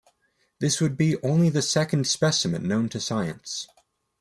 [0.57, 3.67] This would be only the second specimen known to science.